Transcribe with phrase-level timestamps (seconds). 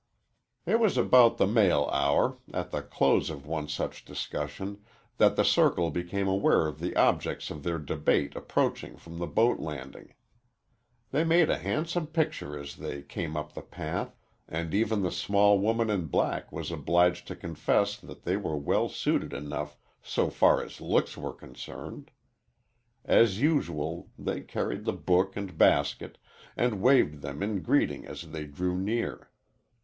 [0.65, 4.83] It was about the mail hour, at the close of one such discussion,
[5.19, 9.59] that the circle became aware of the objects of their debate approaching from the boat
[9.59, 10.15] landing.
[11.11, 14.17] They made a handsome picture as they came up the path,
[14.49, 18.89] and even the small woman in black was obliged to confess that they were well
[18.89, 22.09] suited enough "so far as looks were concerned."
[23.05, 26.17] As usual they carried the book and basket,
[26.57, 29.29] and waved them in greeting as they drew near.